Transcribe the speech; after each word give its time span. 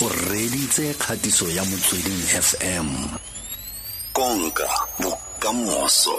o 0.00 0.08
reditse 0.30 0.94
kgatiso 0.94 1.50
ya 1.50 1.64
motsweding 1.64 2.22
fm 2.46 2.86
konka 4.12 4.68
bokamoso. 5.02 6.14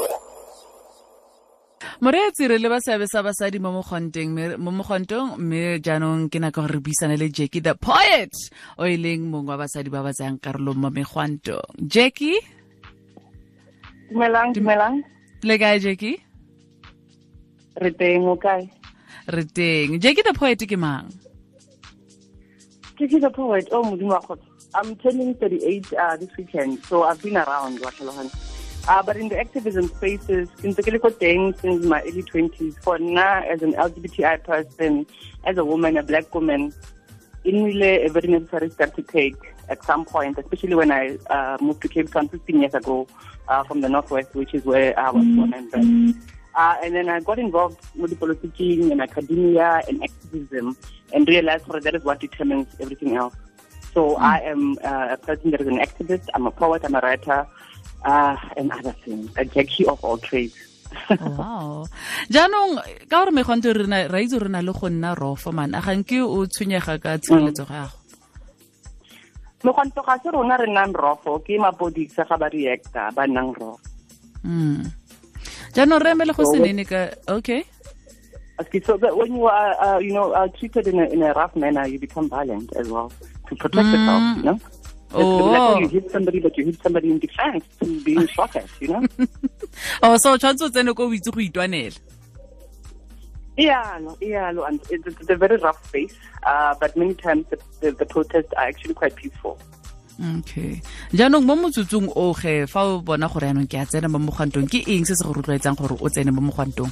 Moreetsi 2.02 2.48
re 2.48 2.58
le 2.60 2.68
ba 2.68 2.82
seabe 2.84 3.08
sa 3.08 3.24
basadi 3.24 3.60
mo 3.60 3.72
mogontong 3.72 5.40
mme 5.40 5.80
jaanong 5.80 6.28
ke 6.28 6.40
naka 6.44 6.60
gore 6.60 6.76
re 6.76 6.80
buisana 6.84 7.16
le 7.16 7.32
jackie 7.32 7.64
the 7.64 7.72
poet 7.76 8.36
o 8.76 8.84
e 8.84 8.98
leng 9.00 9.32
mongwe 9.32 9.56
wa 9.56 9.64
basadi 9.64 9.88
ba 9.88 10.04
ba 10.04 10.12
tsayang 10.12 10.44
karolong 10.44 10.76
mo 10.76 10.92
megwantong. 10.92 11.80
Jackie? 11.80 12.36
Dumelang 14.12 14.52
dumelang. 14.52 15.00
le 15.44 15.56
kae 15.56 15.80
jackie? 15.80 16.20
Re 17.80 17.92
teng 17.96 18.28
o 18.28 18.36
kae? 18.36 18.68
Re 19.32 19.44
teng. 19.48 20.04
Jackie 20.04 20.28
the 20.28 20.36
poet 20.36 20.60
ke 20.60 20.76
mang 20.76 21.08
Jacqui 23.00 23.22
the 23.22 23.30
poet 23.30 23.68
oh 23.72 23.82
modimo 23.82 24.20
wa 24.30 24.36
i'm 24.76 24.94
turning 24.98 25.34
38 25.36 25.94
uh, 25.94 26.18
this 26.18 26.30
weekend 26.38 26.84
so 26.84 27.04
i've 27.04 27.22
been 27.24 27.38
around 27.38 27.80
wa 27.80 27.92
tlhaloganya 27.92 28.34
uh, 28.90 29.02
but 29.02 29.16
in 29.16 29.30
the 29.30 29.38
activism 29.44 29.88
spaces 29.88 30.50
ntse 30.64 30.84
ke 30.88 30.92
le 30.96 31.00
ko 31.06 31.12
teng 31.22 31.46
since 31.62 31.86
my 31.94 32.00
early 32.10 32.24
20s 32.32 32.76
for 32.88 32.96
now 33.00 33.36
as 33.54 33.64
an 33.68 33.72
lgbti 33.86 34.34
person 34.50 35.00
as 35.52 35.62
a 35.64 35.66
woman 35.72 36.02
a 36.02 36.04
black 36.12 36.28
woman 36.40 36.68
it 37.48 37.56
really 37.68 37.94
a 38.08 38.10
very 38.18 38.32
necessary 38.36 38.70
step 38.76 38.92
to 39.00 39.06
take 39.14 39.40
at 39.76 39.80
some 39.92 40.04
point 40.04 40.44
especially 40.44 40.76
when 40.82 40.92
i 40.92 41.04
uh, 41.38 41.56
moved 41.62 41.82
to 41.88 41.94
cape 41.96 42.12
town 42.18 42.28
15 42.28 42.60
years 42.66 42.76
ago 42.82 43.08
uh, 43.48 43.64
from 43.64 43.80
the 43.80 43.94
northwest 43.96 44.36
which 44.42 44.54
is 44.60 44.68
where 44.74 44.92
i 45.00 45.08
was 45.20 45.24
born 45.40 45.56
and 45.62 45.72
bred 45.72 45.88
uh, 46.60 46.76
and 46.84 46.92
then 46.94 47.08
I 47.08 47.22
got 47.22 47.40
involved 47.40 47.80
with 47.96 48.12
the 48.12 48.20
politicking 48.20 48.92
and 48.92 49.00
academia 49.00 49.82
and 49.88 50.04
activism 50.04 50.76
and 51.14 51.24
realized 51.26 51.72
that 51.72 51.84
that 51.88 51.96
is 51.96 52.04
what 52.04 52.20
determines 52.20 52.68
everything 52.84 53.16
else. 53.16 53.34
So 53.94 54.16
mm. 54.16 54.20
I 54.20 54.42
am 54.52 54.76
uh, 54.84 55.16
a 55.16 55.18
person 55.18 55.52
that 55.52 55.62
is 55.62 55.68
an 55.68 55.80
activist, 55.80 56.28
I'm 56.34 56.46
a 56.48 56.52
poet, 56.52 56.84
I'm 56.84 56.96
a 56.96 57.00
writer, 57.00 57.48
uh, 58.04 58.36
and 58.58 58.72
other 58.74 58.92
things, 59.06 59.32
a 59.38 59.46
jackie 59.46 59.88
of 59.88 60.04
all 60.04 60.18
trades. 60.18 60.60
wow 61.38 61.86
jaanong 62.34 62.82
ka 63.06 63.22
gore 63.22 63.30
megwanto 63.30 63.70
ra 63.78 64.18
itse 64.18 64.42
re 64.42 64.50
na 64.50 64.66
le 64.66 64.74
go 64.74 64.90
nna 64.90 65.14
rofo 65.14 65.54
man 65.54 65.78
a 65.78 65.82
ganke 65.86 66.18
o 66.18 66.50
tshwenyega 66.50 66.98
ka 66.98 67.22
tshireletso 67.22 67.70
gago 67.70 67.94
megwanto 69.62 70.02
ga 70.02 70.18
se 70.18 70.34
rona 70.34 70.58
re 70.58 70.66
nnang 70.66 70.98
rofo 70.98 71.38
ke 71.46 71.62
mapodisa 71.62 72.26
ga 72.26 72.42
ba 72.42 72.50
reacta 72.50 73.14
ba 73.14 73.30
nnang 73.30 73.54
rofo 73.54 73.86
mm. 74.42 74.99
Jaanong 75.76 76.04
re 76.04 76.12
emele 76.12 76.34
go 76.34 76.46
senene 76.54 76.86
ka 76.86 77.10
okay 77.28 77.64
Okay, 78.60 78.82
so 78.82 78.98
that 78.98 79.16
when 79.16 79.34
you 79.34 79.46
are, 79.46 79.72
uh, 79.82 80.00
you 80.00 80.12
know, 80.12 80.34
uh, 80.34 80.50
treated 80.50 80.86
in 80.86 81.00
a, 81.00 81.06
in 81.06 81.24
a 81.24 81.32
rough 81.32 81.56
manner, 81.56 81.88
you 81.88 81.98
become 81.98 82.28
violent 82.28 82.76
as 82.76 82.90
well 82.90 83.10
to 83.48 83.56
protect 83.56 83.88
mm. 83.88 83.94
yourself, 83.94 84.38
you 84.38 84.44
know? 84.44 84.60
Oh. 85.14 85.46
Like 85.46 85.76
when 85.76 85.84
you 85.84 85.88
hit 85.88 86.12
somebody, 86.12 86.40
but 86.42 86.58
you 86.58 86.66
hit 86.66 86.84
somebody 86.84 87.10
in 87.10 87.20
defense 87.20 87.64
to 87.80 88.04
being 88.04 88.28
shot 88.36 88.56
at, 88.58 88.68
you 88.82 88.90
know? 88.90 89.08
oh, 90.04 90.18
so 90.18 90.36
tshwanetse 90.38 90.66
o 90.66 90.70
tsene 90.70 90.94
ko 90.94 91.08
o 91.08 91.14
itse 91.14 91.32
go 91.32 91.40
itwanela. 91.40 91.98
Yeah, 93.56 93.98
no, 94.02 94.18
yeah, 94.22 94.52
no, 94.52 94.64
and 94.64 94.80
it's, 94.90 95.08
it's 95.08 95.30
a 95.30 95.36
very 95.36 95.58
rough 95.58 95.86
space, 95.88 96.16
uh, 96.44 96.76
but 96.80 96.96
many 96.96 97.14
times 97.14 97.46
the, 97.50 97.60
the, 97.80 97.92
the 97.92 98.06
protests 98.06 98.54
are 98.58 98.68
actually 98.68 98.94
quite 98.94 99.16
peaceful. 99.16 99.58
Okay. 100.20 100.82
Jaanong 101.16 101.46
mo 101.46 101.56
motsotsong 101.56 102.12
o 102.16 102.34
ge 102.34 102.68
fa 102.68 102.84
o 102.84 103.02
bona 103.02 103.28
gore 103.28 103.48
yaanong 103.48 103.70
ke 103.70 103.80
a 103.80 103.86
tsena 103.86 104.12
mo 104.12 104.20
mogwantong 104.20 104.68
ke 104.68 104.84
eng 104.88 105.06
se 105.08 105.16
se 105.16 105.24
go 105.24 105.34
rotloetsang 105.34 105.80
gore 105.80 105.96
o 105.96 106.08
tsene 106.10 106.32
mo 106.32 106.42
mogwantong? 106.44 106.92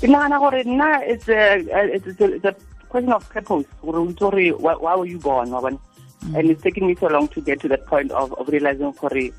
Ke 0.00 0.06
nagana 0.06 0.36
gore 0.38 0.60
nna 0.64 1.00
it's 1.08 1.28
a, 1.28 1.60
it's 1.96 2.20
a, 2.20 2.24
it's 2.36 2.44
a 2.44 2.54
question 2.88 3.12
of 3.12 3.24
purpose 3.28 3.66
gore 3.80 3.98
o 3.98 4.06
itse 4.06 4.20
gore 4.20 4.46
why 4.60 4.94
were 4.94 5.06
you 5.06 5.18
born 5.18 5.50
wa 5.50 5.60
bona. 5.60 5.78
Mm. 6.24 6.38
and 6.38 6.50
it's 6.50 6.62
taking 6.62 6.86
me 6.86 6.94
so 6.94 7.06
long 7.08 7.28
to 7.28 7.40
get 7.40 7.60
to 7.60 7.68
that 7.68 7.86
point 7.86 8.10
of, 8.10 8.32
of 8.34 8.48
realizing 8.48 8.92
gore 8.92 9.30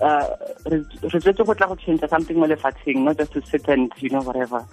uh, 0.00 0.26
re 0.66 0.84
tswetse 1.00 1.44
go 1.44 1.54
tla 1.54 1.66
go 1.66 1.76
change 1.76 2.00
something 2.08 2.38
mo 2.38 2.46
lefatsheng 2.46 3.04
not 3.04 3.16
just 3.16 3.32
to 3.32 3.40
sit 3.46 3.66
and 3.68 3.92
you 3.98 4.10
know 4.10 4.20
whatever 4.20 4.64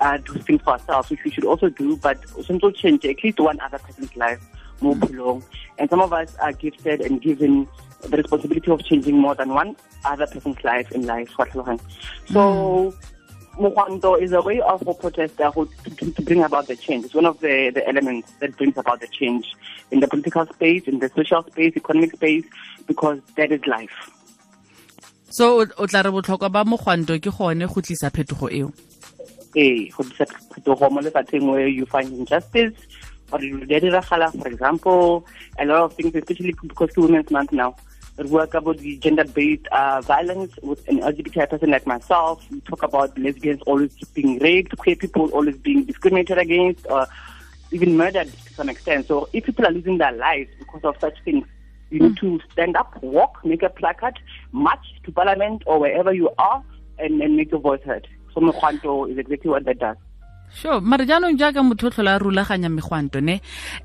uh, 0.00 0.16
do 0.18 0.34
things 0.46 0.62
for 0.62 0.72
ourselves 0.74 1.10
which 1.10 1.24
we 1.24 1.30
should 1.30 1.44
also 1.44 1.68
do 1.68 1.96
but 1.96 2.18
o 2.38 2.70
change 2.70 3.04
at 3.04 3.22
least 3.24 3.40
one 3.40 3.58
other 3.60 3.78
person's 3.78 4.14
life 4.16 4.40
mo 4.80 4.94
bophelong 4.94 5.42
and 5.78 5.90
some 5.90 6.00
of 6.00 6.12
us 6.12 6.34
are 6.36 6.52
gifted 6.52 7.00
and 7.00 7.20
given 7.22 7.66
the 8.02 8.16
responsibility 8.16 8.70
of 8.70 8.84
changing 8.84 9.16
more 9.18 9.34
than 9.34 9.50
one 9.50 9.76
other 10.04 10.26
person's 10.26 10.62
life 10.64 10.90
in 10.92 11.06
life. 11.06 11.28
So, 12.26 12.94
mm. 13.56 14.22
is 14.22 14.32
a 14.32 14.40
way 14.40 14.60
of 14.60 14.86
a 14.86 14.94
protester 14.94 15.50
to, 15.50 15.68
to, 15.96 16.12
to, 16.12 16.22
bring 16.22 16.44
about 16.44 16.68
the 16.68 16.76
change. 16.76 17.06
It's 17.06 17.14
one 17.14 17.26
of 17.26 17.40
the, 17.40 17.70
the 17.74 17.86
elements 17.88 18.32
that 18.40 18.56
brings 18.56 18.76
about 18.76 19.00
the 19.00 19.08
change 19.08 19.52
in 19.90 20.00
the 20.00 20.08
political 20.08 20.46
space, 20.46 20.84
in 20.86 21.00
the 21.00 21.10
social 21.14 21.42
space, 21.42 21.72
economic 21.76 22.12
space, 22.12 22.44
because 22.86 23.20
that 23.36 23.50
is 23.50 23.64
life. 23.66 24.10
So, 25.30 25.60
o 25.60 25.86
tla 25.86 26.02
re 26.02 26.10
botlhokwa 26.10 26.50
ba 26.50 26.64
mogwanto 26.64 27.18
ke 27.20 27.30
gone 27.36 27.66
go 27.66 27.80
tlisa 27.82 28.10
phetogo 28.10 28.48
eo? 28.50 28.72
Ee, 29.54 29.90
go 29.90 30.02
tlisa 30.02 30.24
phetogo 30.24 30.90
mo 30.90 31.02
lefatsheng 31.02 31.50
where 31.50 31.68
you 31.68 31.84
find 31.84 32.12
injustice, 32.14 32.72
or 33.32 33.38
for 33.40 34.48
example, 34.48 35.26
a 35.58 35.64
lot 35.64 35.82
of 35.82 35.94
things, 35.94 36.14
especially 36.14 36.54
because 36.62 36.88
it's 36.88 36.96
Women's 36.96 37.30
Month 37.30 37.52
now, 37.52 37.76
we 38.18 38.24
work 38.24 38.54
about 38.54 38.78
the 38.78 38.96
gender-based 38.96 39.68
uh, 39.68 40.00
violence 40.00 40.52
with 40.62 40.86
an 40.88 41.00
LGBTI 41.00 41.48
person 41.48 41.70
like 41.70 41.86
myself. 41.86 42.44
We 42.50 42.60
talk 42.62 42.82
about 42.82 43.16
lesbians 43.16 43.62
always 43.62 43.94
being 44.12 44.38
raped, 44.38 44.76
queer 44.76 44.96
people 44.96 45.28
always 45.30 45.56
being 45.56 45.84
discriminated 45.84 46.36
against, 46.38 46.84
or 46.90 47.06
even 47.70 47.96
murdered 47.96 48.26
to 48.32 48.54
some 48.54 48.68
extent. 48.68 49.06
So 49.06 49.28
if 49.32 49.44
people 49.44 49.66
are 49.66 49.70
losing 49.70 49.98
their 49.98 50.12
lives 50.12 50.50
because 50.58 50.82
of 50.82 50.96
such 51.00 51.14
things, 51.24 51.46
you 51.90 52.00
need 52.00 52.16
to 52.18 52.40
stand 52.52 52.76
up, 52.76 53.00
walk, 53.02 53.44
make 53.44 53.62
a 53.62 53.70
placard, 53.70 54.18
march 54.52 54.84
to 55.04 55.12
parliament 55.12 55.62
or 55.66 55.78
wherever 55.78 56.12
you 56.12 56.30
are, 56.38 56.62
and, 56.98 57.22
and 57.22 57.36
make 57.36 57.52
your 57.52 57.60
voice 57.60 57.82
heard. 57.82 58.08
So 58.34 58.40
Mekwanto 58.40 59.10
is 59.10 59.16
exactly 59.16 59.50
what 59.50 59.64
that 59.64 59.78
does. 59.78 59.96
Sure 60.54 60.80
mare 60.80 61.04
jaanong 61.06 61.38
jaaka 61.38 61.62
motho 61.62 61.86
o 61.86 61.90
tlhola 61.90 62.14
a 62.16 62.18
rulaganya 62.18 62.68
megwanto 62.68 63.20
ne? 63.20 63.40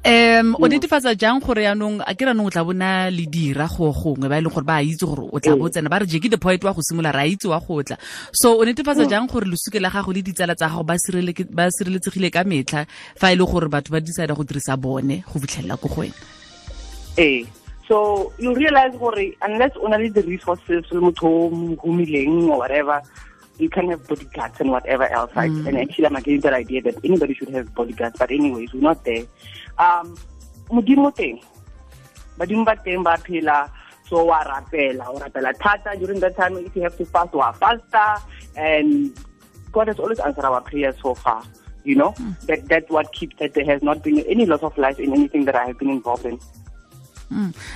Um 0.06 0.56
o 0.56 0.68
netefatsa 0.68 1.16
jang 1.18 1.40
gore 1.40 1.64
yaanong 1.64 2.02
a 2.06 2.16
ke 2.16 2.26
ranong 2.26 2.48
o 2.48 2.50
tla 2.50 2.64
bona 2.64 3.10
le 3.12 3.26
dira 3.28 3.68
go 3.68 3.92
gongwe 3.92 4.30
ba 4.30 4.38
e 4.38 4.42
leng 4.42 4.54
gore 4.54 4.66
ba 4.66 4.82
itse 4.82 5.06
gore 5.06 5.30
o 5.32 5.40
tla 5.40 5.56
bo 5.56 5.70
tsena 5.70 5.90
ba 5.90 6.00
re 6.00 6.06
jeki 6.06 6.30
the 6.30 6.38
point 6.38 6.64
wa 6.64 6.74
go 6.74 6.82
simola 6.82 7.12
re 7.14 7.22
a 7.22 7.28
itse 7.28 7.48
wa 7.48 7.60
go 7.60 7.82
tla. 7.84 7.98
So 8.32 8.60
o 8.60 8.66
netefatsa 8.66 9.10
jang 9.10 9.28
gore 9.28 9.46
losuke 9.46 9.80
la 9.82 9.90
gago 9.90 10.14
le 10.14 10.22
ditsala 10.22 10.56
tsa 10.56 10.70
gago 10.70 10.84
ba 10.84 10.98
sireletsegile 10.98 12.32
ka 12.32 12.44
metlha 12.44 12.86
fa 13.16 13.32
e 13.32 13.36
le 13.36 13.46
gore 13.46 13.70
batho 13.70 13.92
ba 13.92 14.00
decide 14.00 14.34
go 14.34 14.44
dirisa 14.44 14.78
bone 14.78 15.24
go 15.28 15.40
fitlhelela 15.40 15.78
ko 15.78 15.88
go 15.88 16.02
wena? 16.02 16.16
Ee 17.18 17.46
so 17.88 18.32
you 18.40 18.54
realize 18.56 18.96
gore 18.98 19.36
unless 19.42 19.76
o 19.78 19.88
na 19.88 19.98
le 19.98 20.10
the-resources 20.10 20.90
le 20.92 21.00
motho 21.02 21.28
o 21.28 21.50
humileng 21.84 22.50
or 22.50 22.60
whatever 22.64 23.02
you 23.58 23.70
can 23.70 23.90
have 23.90 24.08
bodyguards 24.08 24.60
and 24.60 24.72
whatever 24.72 25.08
else, 25.08 25.32
right? 25.36 25.52
Mm. 25.52 25.68
And 25.68 25.78
actually, 25.78 26.06
I'm 26.08 26.16
against 26.16 26.44
that 26.44 26.54
idea 26.54 26.82
that 26.82 26.96
anybody 27.04 27.34
should 27.34 27.50
have 27.50 27.74
bodyguards. 27.76 28.16
But 28.18 28.32
anyways, 28.32 28.74
we're 28.74 28.82
not 28.82 29.04
there. 29.06 29.26
Um, 29.78 30.18
modimo 30.70 31.14
teng 31.14 31.42
badimo 32.38 32.66
ba 32.66 32.76
teng 32.86 33.04
ba 33.04 33.18
phela 33.18 33.70
so 34.10 34.24
wa 34.26 34.44
rapela 34.44 35.06
o 35.10 35.20
rapela 35.20 35.54
thata 35.62 35.98
during 36.00 36.20
that 36.20 36.36
time 36.36 36.58
if 36.58 36.76
you 36.76 36.82
have 36.82 36.98
to 36.98 37.06
fast 37.06 37.34
wa 37.34 37.52
faster 37.52 38.18
and 38.56 39.14
god 39.72 39.88
has 39.88 40.00
always 40.00 40.20
answered 40.20 40.46
our 40.46 40.62
prayers 40.62 40.96
so 41.02 41.14
far 41.14 41.44
you 41.84 41.96
know 41.96 42.12
mm. 42.18 42.34
that 42.48 42.68
that's 42.68 42.90
what 42.90 43.12
keeps 43.14 43.36
that 43.40 43.54
there 43.54 43.66
has 43.66 43.84
not 43.84 44.02
been 44.04 44.20
any 44.22 44.46
loss 44.46 44.64
of 44.64 44.76
life 44.78 45.00
in 45.00 45.14
anything 45.14 45.46
that 45.46 45.56
i 45.56 45.66
have 45.66 45.78
been 45.78 45.90
involved 45.90 46.26
in. 46.26 46.40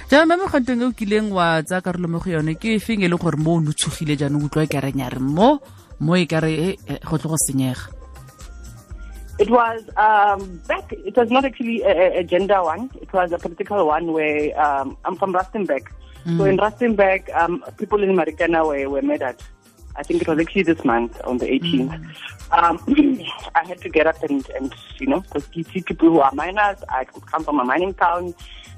Jaanong 0.09 0.27
me 0.27 0.35
megantong 0.43 0.81
e 0.81 0.85
o 0.85 0.91
kileng 0.91 1.29
wa 1.31 1.61
tsa 1.63 1.81
karolo 1.81 2.07
mo 2.07 2.19
go 2.19 2.29
yone 2.29 2.55
ke 2.55 2.79
feng 2.79 3.03
e 3.03 3.07
leng 3.07 3.21
gore 3.21 3.37
mo 3.37 3.57
o 3.57 3.59
ne 3.59 3.71
tshogile 3.71 4.17
jaanong 4.17 4.47
utlwa 4.47 4.65
e 4.65 4.71
kareng 4.71 4.99
ya 4.99 5.09
re 5.09 5.19
mo 5.19 5.59
mo 5.99 6.15
e 6.15 6.25
kare 6.25 6.77
go 7.05 7.17
tle 7.17 7.29
go 7.29 7.37
senyega 7.37 7.97
It 9.39 9.51
was 9.51 9.85
um, 9.97 10.57
back. 10.65 10.91
It 10.91 11.15
was 11.15 11.29
not 11.29 11.45
actually 11.45 11.83
a, 11.83 12.21
a, 12.21 12.23
gender 12.23 12.57
one. 12.63 12.89
It 12.99 13.13
was 13.13 13.31
a 13.31 13.37
political 13.37 13.85
one 13.85 14.11
where 14.11 14.59
um, 14.59 14.97
I'm 15.05 15.15
from 15.15 15.31
Rustenburg. 15.31 15.85
Mm. 16.25 16.37
So 16.39 16.45
in 16.45 16.57
Rustenburg, 16.57 17.29
um, 17.37 17.63
people 17.77 18.01
in 18.01 18.15
Marikana 18.15 18.65
were, 18.65 18.89
were 18.89 19.03
murdered. 19.03 19.37
I 19.97 20.03
think 20.03 20.21
it 20.21 20.27
was 20.27 20.39
actually 20.39 20.63
this 20.63 20.83
month 20.85 21.19
on 21.23 21.39
the 21.39 21.47
18th. 21.47 22.13
Mm. 22.51 22.63
Um, 22.63 23.25
I 23.55 23.67
had 23.67 23.79
to 23.81 23.89
get 23.89 24.07
up 24.07 24.21
and, 24.23 24.47
and 24.51 24.73
you 24.99 25.07
know, 25.07 25.21
because 25.21 25.47
you 25.53 25.63
see 25.63 25.81
people 25.81 26.09
who 26.09 26.19
are 26.19 26.31
miners, 26.33 26.77
I 26.89 27.05
come 27.05 27.43
from 27.43 27.59
a 27.59 27.65
mining 27.65 27.93
town 27.95 28.33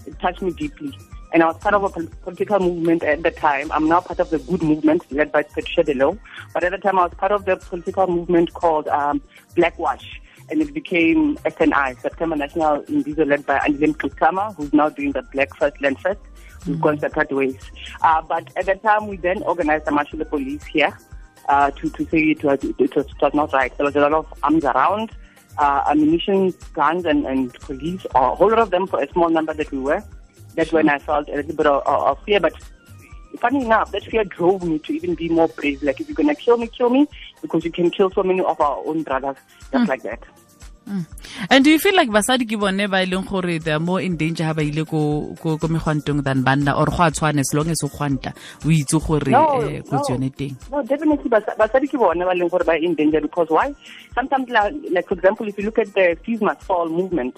it 0.06 0.20
touched 0.20 0.42
me 0.42 0.52
deeply. 0.52 0.98
And 1.32 1.44
I 1.44 1.48
was 1.48 1.58
part 1.58 1.76
of 1.76 1.84
a 1.84 1.90
political 1.90 2.60
movement 2.60 3.04
at 3.04 3.22
the 3.22 3.30
time. 3.30 3.72
I'm 3.72 3.88
now 3.88 4.02
part 4.02 4.20
of 4.20 4.32
the 4.32 4.40
good 4.40 4.64
movement 4.64 5.12
led 5.12 5.32
by 5.32 5.44
Patricia 5.44 5.84
de 5.84 5.94
Lille. 5.94 6.18
But 6.54 6.64
at 6.64 6.72
the 6.72 6.80
time, 6.80 6.98
I 6.98 7.04
was 7.04 7.14
part 7.16 7.32
of 7.32 7.46
the 7.46 7.58
political 7.58 8.08
movement 8.08 8.54
called 8.56 8.88
um, 8.88 9.22
Blackwash. 9.56 10.20
And 10.50 10.60
it 10.60 10.74
became 10.74 11.38
SNI, 11.38 12.02
September 12.02 12.36
National 12.36 12.82
Imbizo, 12.84 13.28
led 13.28 13.46
by 13.46 13.60
Andile 13.60 13.94
Mngxitama, 13.94 14.56
who's 14.56 14.74
now 14.74 14.90
doing 14.90 15.12
the 15.12 15.22
Black 15.22 15.56
First 15.56 15.80
Land 15.82 16.00
First. 16.00 16.20
We've 16.66 16.82
gone 16.82 17.00
separate 17.00 17.32
ways. 17.32 17.60
Uh, 18.02 18.24
but 18.24 18.50
at 18.58 18.66
the 18.66 18.76
time, 18.76 19.08
we 19.08 19.18
then 19.18 19.44
organized 19.44 19.88
a 19.88 19.92
march 19.92 20.10
with 20.12 20.20
the 20.20 20.26
police 20.26 20.66
here 20.66 20.98
uh, 21.50 21.72
to, 21.72 21.90
to 21.90 22.06
say 22.06 22.20
it 22.20 22.44
was, 22.44 22.64
it, 22.64 22.80
was, 22.80 23.06
it 23.06 23.22
was 23.22 23.34
not 23.34 23.52
right. 23.52 23.76
There 23.78 23.86
was 23.86 23.96
a 23.96 24.00
lot 24.00 24.14
of 24.14 24.26
arms 24.42 24.64
around. 24.64 25.12
uh, 25.60 25.84
ammunition, 25.88 26.54
guns, 26.74 27.06
and, 27.06 27.26
and 27.26 27.54
police, 27.56 28.06
a 28.16 28.36
whole 28.36 28.50
lot 28.50 28.60
of 28.60 28.72
them 28.72 28.88
for 28.88 29.02
a 29.02 29.12
small 29.12 29.30
number 29.30 29.54
that 29.54 29.72
we 29.72 29.80
were. 29.80 30.04
That's 30.56 30.72
when 30.72 30.90
I 30.90 31.00
felt 31.00 31.30
a 31.30 31.36
little 31.36 31.56
bit 31.56 31.68
of, 31.68 31.86
of 31.86 32.24
fear. 32.24 32.40
But 32.40 32.54
funny 33.40 33.66
enough, 33.66 33.92
that 33.92 34.04
fear 34.04 34.24
drove 34.24 34.64
me 34.64 34.80
to 34.80 34.94
even 34.94 35.16
be 35.16 35.30
more 35.30 35.50
brave. 35.50 35.84
Like, 35.84 36.00
if 36.00 36.08
you're 36.08 36.16
going 36.16 36.34
to 36.34 36.36
kill 36.36 36.58
me, 36.58 36.68
kill 36.68 36.90
me, 36.90 37.08
because 37.42 37.64
you 37.66 37.72
can 37.72 37.92
kill 37.92 38.10
so 38.12 38.24
many 38.24 38.42
of 38.42 38.60
our 38.60 38.82
own 38.86 39.04
brothers, 39.04 39.38
just 39.72 39.86
mm. 39.86 39.88
like 39.88 40.04
that. 40.04 40.24
Mm. 40.90 41.06
And 41.50 41.64
do 41.64 41.70
you 41.70 41.78
feel 41.78 41.96
like 41.96 42.10
basadi 42.10 42.50
ke 42.50 42.58
bone 42.60 42.88
ba 42.90 43.06
ileng 43.06 43.28
gore 43.30 43.60
they 43.60 43.72
are 43.72 43.80
more 43.80 44.02
in 44.02 44.18
danger 44.18 44.46
ha 44.46 44.54
ba 44.54 44.64
ile 44.66 44.86
ko 44.86 45.36
ko 45.42 45.58
ko 45.62 45.68
megwantong 45.68 46.24
than 46.24 46.42
banna 46.44 46.74
or 46.74 46.88
go 46.90 47.04
a 47.06 47.12
tshwane 47.14 47.40
as 47.46 47.54
long 47.54 47.70
as 47.70 47.84
o 47.84 47.90
gwanta 47.98 48.34
o 48.66 48.74
itse 48.74 48.98
gore 48.98 49.30
eh 49.30 49.82
go 49.86 50.02
tsone 50.02 50.34
teng 50.34 50.58
no 50.72 50.82
definitely 50.82 51.30
basadi 51.30 51.92
ke 51.94 52.02
bone 52.06 52.26
ba 52.26 52.34
leng 52.34 52.50
gore 52.50 52.66
ba 52.66 52.74
in 52.90 52.96
danger 52.96 53.22
because 53.22 53.50
why 53.50 53.70
sometimes 54.16 54.50
like, 54.50 54.74
like 54.90 55.08
for 55.08 55.14
example 55.14 55.48
if 55.48 55.58
you 55.60 55.66
look 55.70 55.78
at 55.78 55.94
the 55.94 56.18
fees 56.26 56.42
must 56.42 56.64
fall 56.64 56.90
movement 56.90 57.38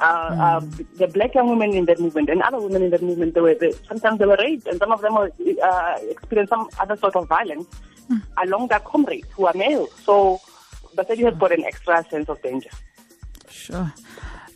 uh, 0.00 0.30
mm. 0.30 0.38
uh, 0.40 0.84
the 0.96 1.06
black 1.08 1.34
young 1.34 1.48
women 1.48 1.74
in 1.74 1.84
that 1.84 2.00
movement 2.00 2.28
and 2.28 2.42
other 2.42 2.60
women 2.60 2.82
in 2.84 2.90
that 2.90 3.02
movement, 3.02 3.34
they 3.34 3.40
were 3.40 3.54
they, 3.54 3.72
sometimes 3.86 4.18
they 4.18 4.26
were 4.26 4.38
raped, 4.40 4.66
and 4.66 4.78
some 4.78 4.92
of 4.92 5.00
them 5.02 5.14
were, 5.14 5.30
uh, 5.62 5.98
experienced 6.08 6.50
some 6.50 6.68
other 6.78 6.96
sort 6.96 7.14
of 7.16 7.28
violence 7.28 7.66
mm. 8.10 8.22
along 8.42 8.68
their 8.68 8.80
comrades 8.80 9.28
who 9.36 9.46
are 9.46 9.54
male. 9.54 9.86
So, 10.04 10.40
Basadi 10.96 11.24
has 11.24 11.36
got 11.38 11.52
an 11.52 11.64
extra 11.64 12.04
sense 12.10 12.28
of 12.28 12.40
danger. 12.42 12.70
Sure. 13.50 13.92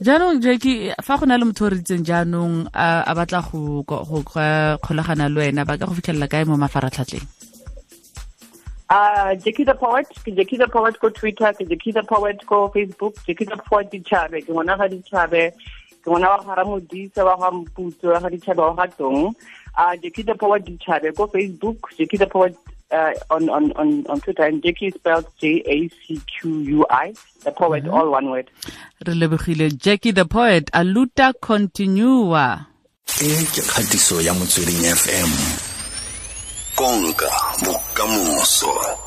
Jaanong 0.03 0.43
jaki 0.43 0.95
fa 1.03 1.19
go 1.19 1.27
na 1.27 1.37
le 1.37 1.45
motho 1.45 1.67
o 1.67 1.71
re 1.71 1.79
itseng 1.79 2.03
jaanong 2.03 2.67
a 2.75 3.15
batla 3.15 3.41
go 3.47 3.85
kgolagana 3.87 5.29
le 5.31 5.41
wena 5.41 5.67
ba 5.67 5.79
ka 5.79 5.87
go 5.87 5.95
fitlhelela 5.95 6.29
kae 6.29 6.45
mo 6.45 6.57
mafaratlhatlheng? 6.57 7.27
Uh, 8.91 9.35
Jackie 9.37 9.65
the 9.65 9.75
Poet, 9.75 10.07
Jackie 10.27 10.57
the 10.57 10.69
Poet 10.69 10.99
ko 11.01 11.09
Twitter, 11.09 11.53
ke 11.53 11.67
Jackie 11.69 11.93
the 11.93 12.03
Poet 12.03 12.45
ko 12.47 12.69
Facebook, 12.69 13.17
Jackie 13.27 13.45
the 13.45 13.57
Poet 13.57 13.91
ditšhabe, 13.91 14.45
ke 14.45 14.51
ngwana 14.53 14.77
ga 14.77 14.89
ditšhabe, 14.93 15.53
ke 16.03 16.07
ngwana 16.07 16.29
wa 16.31 16.39
gara 16.45 16.63
Ramodisa 16.63 17.25
wa 17.25 17.37
ga 17.39 17.51
Mputso 17.51 18.13
wa 18.13 18.21
ga 18.21 18.29
ditšhabe 18.29 18.61
wa 18.61 18.75
ga 18.75 18.87
Tong. 18.87 19.35
Uh, 19.79 19.97
Jackie 19.97 20.23
the 20.23 20.35
Poet 20.35 20.67
ditšhabe 20.67 21.17
ko 21.17 21.27
Facebook, 21.27 21.91
Jackie 21.97 22.19
the 22.19 22.27
Poet 22.27 22.55
uh, 22.95 23.13
on, 23.31 23.49
on, 23.51 23.73
on, 23.73 24.07
on 24.07 24.21
Twitter, 24.21 24.45
and 24.45 24.63
Jacqui 24.63 24.89
is 24.89 24.95
spelled 24.95 25.27
J-A-C-Q-U-I, 25.41 27.15
the 27.45 27.51
poet, 27.53 27.85
mm 27.85 27.91
-hmm. 27.91 27.97
all 27.99 28.09
one 28.19 28.31
word. 28.31 28.51
Re 29.07 29.15
lebogile 29.15 29.71
Jacqui 29.85 30.13
the 30.15 30.25
Poet, 30.25 30.71
aluta 30.73 31.33
continua. 31.41 32.67
E 33.21 33.45
ke 33.53 33.61
kgatiso 33.63 34.21
ya 34.21 34.35
motsweding 34.35 34.83
FM. 35.01 35.31
Konka 36.75 37.31
bokamoso. 37.65 39.04